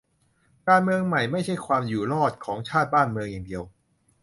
[0.67, 3.63] การเมืองใหม่ไม่ใช่ความอยู่รอดของชาติบ้านเมืองอย่างเดียว